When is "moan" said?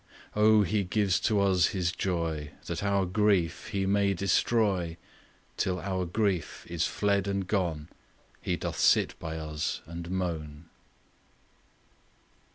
10.09-10.69